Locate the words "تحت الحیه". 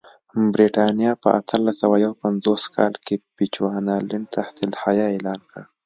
4.35-5.07